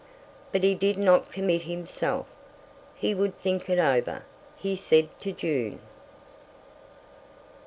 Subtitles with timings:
[0.51, 2.25] But he did not commit himself.
[2.95, 5.77] He would think it over—he said to June.